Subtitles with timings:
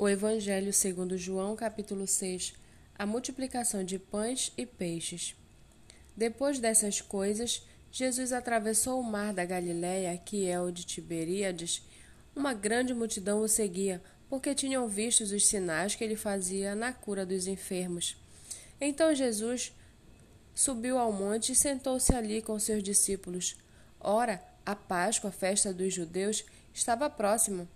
[0.00, 2.54] O Evangelho segundo João, capítulo 6,
[2.96, 5.34] a multiplicação de pães e peixes.
[6.16, 11.82] Depois dessas coisas, Jesus atravessou o mar da Galiléia, que é o de Tiberíades.
[12.32, 14.00] Uma grande multidão o seguia,
[14.30, 18.16] porque tinham visto os sinais que ele fazia na cura dos enfermos.
[18.80, 19.74] Então Jesus
[20.54, 23.56] subiu ao monte e sentou-se ali com seus discípulos.
[23.98, 27.66] Ora, a Páscoa, a festa dos judeus, estava próxima.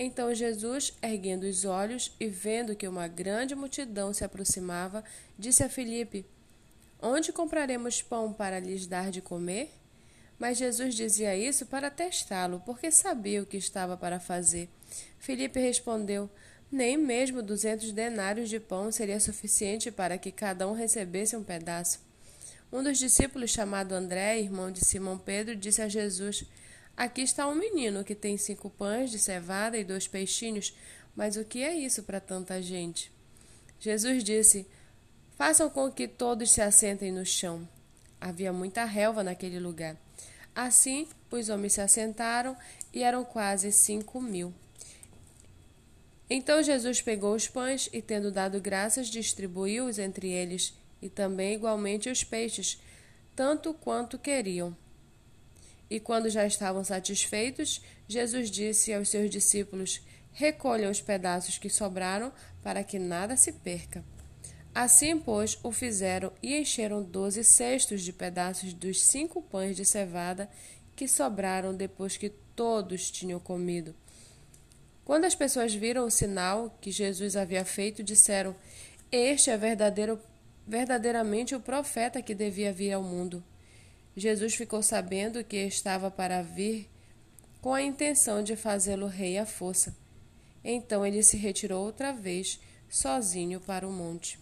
[0.00, 5.02] Então Jesus, erguendo os olhos e vendo que uma grande multidão se aproximava,
[5.36, 6.24] disse a Filipe:
[7.02, 9.74] Onde compraremos pão para lhes dar de comer?
[10.38, 14.68] Mas Jesus dizia isso para testá-lo, porque sabia o que estava para fazer.
[15.18, 16.30] Filipe respondeu:
[16.70, 21.98] Nem mesmo duzentos denários de pão seria suficiente para que cada um recebesse um pedaço.
[22.72, 26.44] Um dos discípulos, chamado André, irmão de Simão Pedro, disse a Jesus:
[26.98, 30.76] Aqui está um menino que tem cinco pães de cevada e dois peixinhos,
[31.14, 33.12] mas o que é isso para tanta gente?
[33.78, 34.66] Jesus disse:
[35.36, 37.68] Façam com que todos se assentem no chão.
[38.20, 39.96] Havia muita relva naquele lugar.
[40.52, 42.56] Assim, os homens se assentaram
[42.92, 44.52] e eram quase cinco mil.
[46.28, 52.10] Então Jesus pegou os pães e, tendo dado graças, distribuiu-os entre eles, e também igualmente
[52.10, 52.82] os peixes,
[53.36, 54.76] tanto quanto queriam.
[55.90, 62.32] E quando já estavam satisfeitos, Jesus disse aos seus discípulos: Recolham os pedaços que sobraram,
[62.62, 64.04] para que nada se perca.
[64.74, 70.48] Assim, pois, o fizeram e encheram doze cestos de pedaços dos cinco pães de cevada
[70.94, 73.94] que sobraram depois que todos tinham comido.
[75.04, 78.54] Quando as pessoas viram o sinal que Jesus havia feito, disseram:
[79.10, 80.20] Este é verdadeiro,
[80.66, 83.42] verdadeiramente o profeta que devia vir ao mundo.
[84.16, 86.88] Jesus ficou sabendo que estava para vir
[87.60, 89.96] com a intenção de fazê-lo rei à força.
[90.64, 94.38] Então ele se retirou outra vez, sozinho para o monte.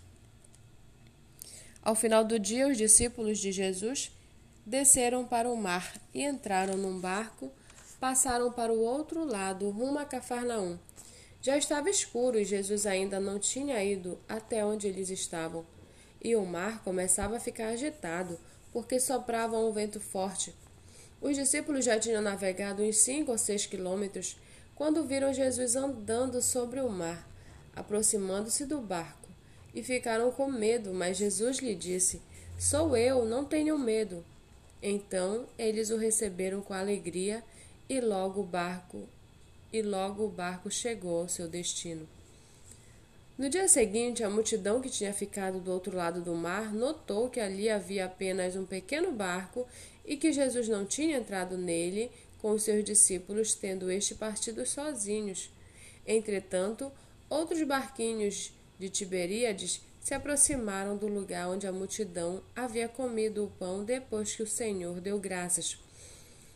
[1.83, 4.11] Ao final do dia, os discípulos de Jesus
[4.65, 7.53] desceram para o mar e entraram num barco,
[8.01, 10.77] passaram para o outro lado, rumo a Cafarnaum.
[11.41, 15.65] Já estava escuro e Jesus ainda não tinha ido até onde eles estavam.
[16.21, 18.37] E o mar começava a ficar agitado
[18.77, 20.55] porque soprava um vento forte.
[21.19, 24.37] Os discípulos já tinham navegado uns cinco ou seis quilômetros
[24.75, 27.27] quando viram Jesus andando sobre o mar,
[27.75, 29.31] aproximando-se do barco,
[29.75, 32.21] e ficaram com medo, mas Jesus lhe disse:
[32.59, 34.23] Sou eu, não tenham medo.
[34.83, 37.43] Então eles o receberam com alegria
[37.89, 39.09] e logo o barco
[39.73, 42.07] e logo o barco chegou ao seu destino.
[43.39, 47.39] No dia seguinte, a multidão que tinha ficado do outro lado do mar notou que
[47.39, 49.67] ali havia apenas um pequeno barco
[50.07, 55.51] e que Jesus não tinha entrado nele com os seus discípulos, tendo este partido sozinhos.
[56.07, 56.91] Entretanto,
[57.29, 63.85] outros barquinhos de Tiberíades se aproximaram do lugar onde a multidão havia comido o pão
[63.85, 65.77] depois que o Senhor deu graças.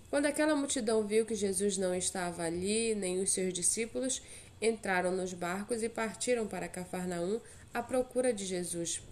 [0.08, 4.22] Quando aquela multidão viu que Jesus não estava ali, nem os seus discípulos,
[4.60, 7.40] entraram nos barcos e partiram para Cafarnaum
[7.72, 9.02] à procura de Jesus.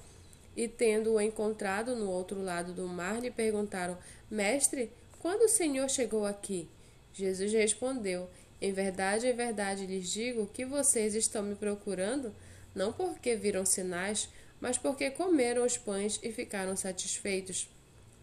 [0.57, 3.97] E tendo-o encontrado no outro lado do mar, lhe perguntaram:
[4.31, 6.69] Mestre, quando o Senhor chegou aqui?
[7.13, 8.29] Jesus respondeu:
[8.61, 12.35] Em verdade, em verdade lhes digo que vocês estão me procurando,
[12.75, 14.29] não porque viram sinais,
[14.61, 17.69] mas porque comeram os pães e ficaram satisfeitos.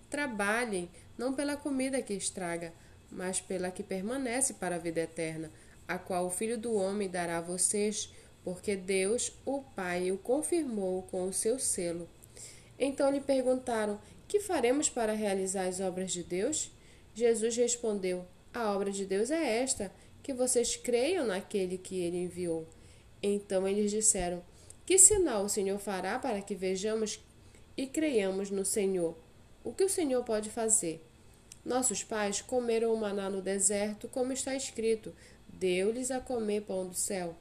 [0.09, 2.73] Trabalhem, não pela comida que estraga,
[3.09, 5.49] mas pela que permanece para a vida eterna
[5.87, 8.11] a qual o Filho do Homem dará a vocês,
[8.43, 12.07] porque Deus, o Pai, o confirmou com o seu selo.
[12.79, 16.71] Então lhe perguntaram: Que faremos para realizar as obras de Deus?
[17.13, 19.91] Jesus respondeu: A obra de Deus é esta,
[20.21, 22.67] que vocês creiam naquele que ele enviou.
[23.21, 24.43] Então eles disseram:
[24.85, 27.19] Que sinal o Senhor fará para que vejamos
[27.77, 29.17] e creiamos no Senhor?
[29.63, 31.03] O que o Senhor pode fazer?
[31.65, 35.11] Nossos pais comeram o maná no deserto, como está escrito:
[35.59, 37.35] deu-lhes a comer pão do céu.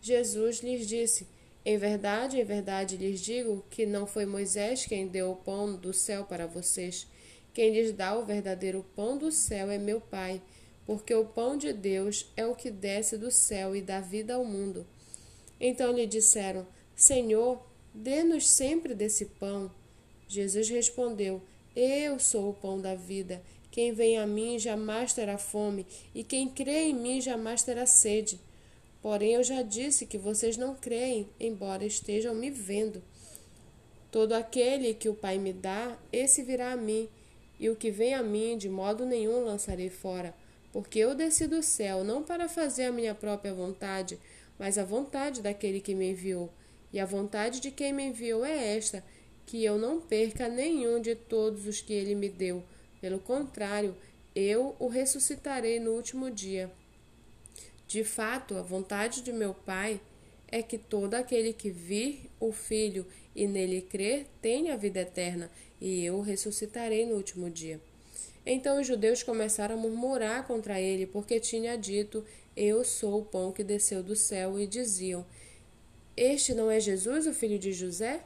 [0.00, 1.26] Jesus lhes disse:
[1.64, 5.92] Em verdade, em verdade lhes digo que não foi Moisés quem deu o pão do
[5.92, 7.06] céu para vocês.
[7.52, 10.40] Quem lhes dá o verdadeiro pão do céu é meu Pai,
[10.86, 14.44] porque o pão de Deus é o que desce do céu e dá vida ao
[14.44, 14.86] mundo.
[15.60, 16.66] Então lhe disseram:
[16.96, 17.62] Senhor,
[17.92, 19.70] dê-nos sempre desse pão.
[20.28, 21.42] Jesus respondeu:
[21.74, 23.42] Eu sou o pão da vida.
[23.70, 28.40] Quem vem a mim jamais terá fome, e quem crê em mim jamais terá sede.
[29.00, 33.02] Porém, eu já disse que vocês não creem, embora estejam me vendo.
[34.10, 37.08] Todo aquele que o Pai me dá, esse virá a mim,
[37.58, 40.34] e o que vem a mim, de modo nenhum lançarei fora,
[40.72, 44.18] porque eu desci do céu não para fazer a minha própria vontade,
[44.58, 46.50] mas a vontade daquele que me enviou.
[46.92, 49.04] E a vontade de quem me enviou é esta:
[49.46, 52.62] que eu não perca nenhum de todos os que ele me deu.
[53.00, 53.96] Pelo contrário,
[54.34, 56.70] eu o ressuscitarei no último dia.
[57.86, 60.00] De fato, a vontade de meu Pai
[60.48, 65.50] é que todo aquele que vir o Filho e nele crer tenha vida eterna,
[65.80, 67.80] e eu o ressuscitarei no último dia.
[68.44, 72.24] Então os judeus começaram a murmurar contra ele, porque tinha dito:
[72.56, 75.24] Eu sou o pão que desceu do céu, e diziam:
[76.16, 78.20] Este não é Jesus, o filho de José?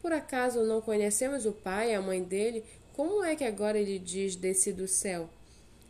[0.00, 2.64] Por acaso não conhecemos o pai e a mãe dele?
[2.96, 5.28] Como é que agora ele diz: Desci do céu?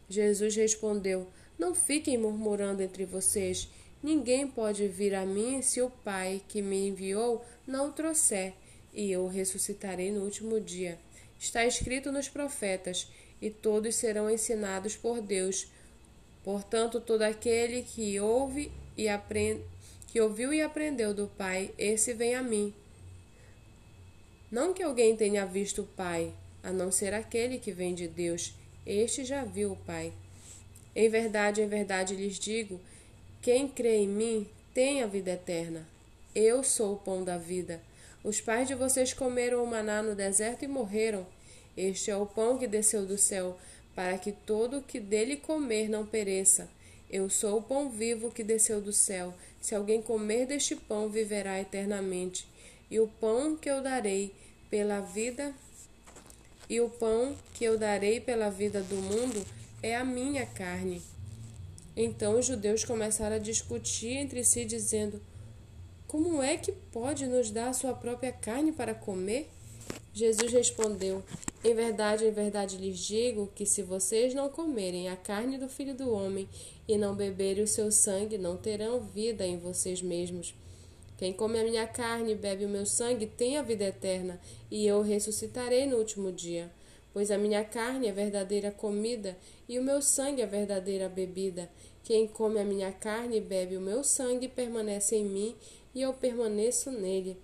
[0.08, 3.69] Jesus respondeu: Não fiquem murmurando entre vocês.
[4.03, 8.55] Ninguém pode vir a mim se o Pai que me enviou não o trouxer,
[8.93, 10.99] e eu ressuscitarei no último dia.
[11.38, 13.08] Está escrito nos profetas:
[13.41, 15.69] e todos serão ensinados por Deus.
[16.43, 19.62] Portanto, todo aquele que ouve e aprende,
[20.08, 22.75] que ouviu e aprendeu do Pai, esse vem a mim.
[24.50, 26.32] Não que alguém tenha visto o Pai,
[26.66, 28.52] a não ser aquele que vem de Deus
[28.86, 30.12] este já viu o Pai.
[30.94, 32.80] Em verdade, em verdade lhes digo:
[33.42, 35.84] quem crê em mim tem a vida eterna.
[36.32, 37.80] Eu sou o pão da vida.
[38.22, 41.26] Os pais de vocês comeram o maná no deserto e morreram.
[41.76, 43.58] Este é o pão que desceu do céu,
[43.94, 46.69] para que todo o que dele comer não pereça.
[47.10, 49.34] Eu sou o pão vivo que desceu do céu.
[49.60, 52.46] Se alguém comer deste pão, viverá eternamente.
[52.90, 54.32] E o pão que eu darei
[54.70, 55.54] pela vida
[56.68, 59.44] e o pão que eu darei pela vida do mundo
[59.82, 61.02] é a minha carne.
[61.96, 65.20] Então os judeus começaram a discutir entre si, dizendo:
[66.06, 69.48] Como é que pode nos dar a sua própria carne para comer?
[70.12, 71.22] Jesus respondeu:
[71.64, 75.94] Em verdade, em verdade lhes digo que se vocês não comerem a carne do filho
[75.94, 76.48] do homem
[76.86, 80.54] e não beberem o seu sangue, não terão vida em vocês mesmos.
[81.16, 84.38] Quem come a minha carne e bebe o meu sangue tem a vida eterna,
[84.70, 86.70] e eu ressuscitarei no último dia.
[87.12, 89.36] Pois a minha carne é verdadeira comida,
[89.66, 91.70] e o meu sangue é verdadeira bebida.
[92.02, 95.56] Quem come a minha carne e bebe o meu sangue permanece em mim,
[95.94, 97.38] e eu permaneço nele.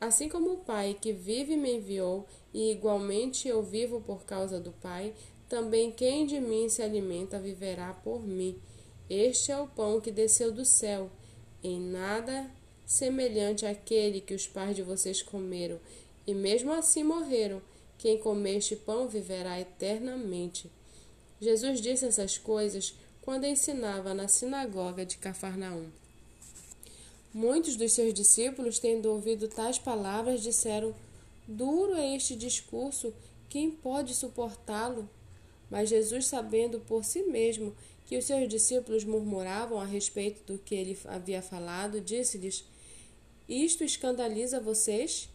[0.00, 4.72] Assim como o Pai que vive me enviou, e igualmente eu vivo por causa do
[4.72, 5.12] Pai,
[5.46, 8.58] também quem de mim se alimenta viverá por mim.
[9.10, 11.10] Este é o pão que desceu do céu.
[11.62, 12.50] Em nada
[12.90, 15.78] semelhante àquele que os pais de vocês comeram,
[16.26, 17.62] e mesmo assim morreram.
[17.96, 20.68] Quem comer este pão viverá eternamente.
[21.40, 25.86] Jesus disse essas coisas quando ensinava na sinagoga de Cafarnaum.
[27.32, 30.92] Muitos dos seus discípulos, tendo ouvido tais palavras, disseram:
[31.46, 33.14] Duro é este discurso,
[33.48, 35.08] quem pode suportá-lo?
[35.70, 37.72] Mas Jesus, sabendo por si mesmo
[38.06, 42.64] que os seus discípulos murmuravam a respeito do que ele havia falado, disse-lhes:
[43.50, 45.28] isto escandaliza vocês?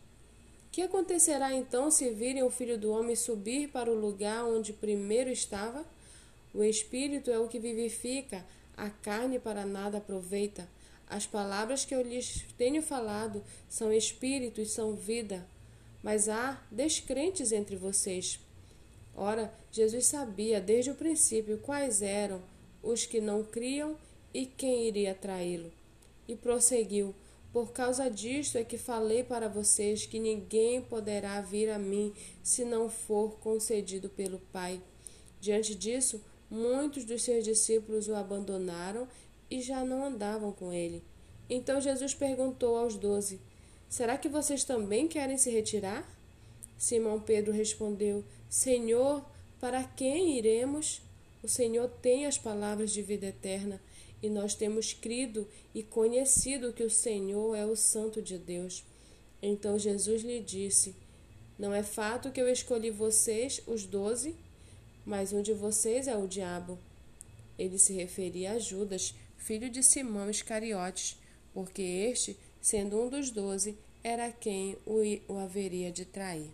[0.71, 5.29] Que acontecerá então se virem o filho do homem subir para o lugar onde primeiro
[5.29, 5.85] estava?
[6.53, 8.45] O espírito é o que vivifica,
[8.77, 10.67] a carne para nada aproveita.
[11.07, 15.45] As palavras que eu lhes tenho falado são espírito e são vida.
[16.01, 18.39] Mas há descrentes entre vocês.
[19.15, 22.41] Ora, Jesus sabia desde o princípio quais eram
[22.81, 23.97] os que não criam
[24.33, 25.71] e quem iria traí-lo.
[26.27, 27.13] E prosseguiu:
[27.55, 32.65] por causa disto é que falei para vocês que ninguém poderá vir a mim se
[32.65, 34.81] não for concedido pelo Pai.
[35.39, 36.21] Diante disso,
[36.51, 39.07] muitos dos seus discípulos o abandonaram
[39.50, 41.01] e já não andavam com ele.
[41.50, 43.39] Então Jesus perguntou aos doze:
[43.88, 46.05] Será que vocês também querem se retirar?
[46.77, 49.24] Simão Pedro respondeu: Senhor,
[49.62, 51.01] para quem iremos?
[51.41, 53.79] O Senhor tem as palavras de vida eterna
[54.22, 58.84] e nós temos crido e conhecido que o Senhor é o Santo de Deus.
[59.41, 60.95] Então Jesus lhe disse:
[61.57, 64.36] Não é fato que eu escolhi vocês, os doze,
[65.05, 66.79] mas um de vocês é o diabo.
[67.57, 71.17] Ele se referia a Judas, filho de Simão Iscariotes,
[71.53, 76.50] porque este, sendo um dos doze, era quem o, haveria de trair.